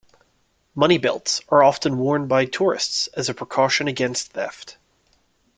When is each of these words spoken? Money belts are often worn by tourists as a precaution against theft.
Money 0.73 0.97
belts 0.97 1.41
are 1.49 1.61
often 1.61 1.99
worn 1.99 2.25
by 2.27 2.45
tourists 2.45 3.05
as 3.15 3.29
a 3.29 3.35
precaution 3.35 3.87
against 3.87 4.31
theft. 4.31 4.77